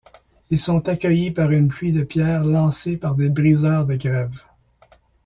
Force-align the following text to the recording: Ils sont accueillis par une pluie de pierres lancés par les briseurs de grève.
Ils 0.49 0.57
sont 0.57 0.89
accueillis 0.89 1.29
par 1.29 1.51
une 1.51 1.67
pluie 1.67 1.91
de 1.91 2.01
pierres 2.01 2.43
lancés 2.43 2.97
par 2.97 3.15
les 3.15 3.29
briseurs 3.29 3.85
de 3.85 3.93
grève. 3.93 4.41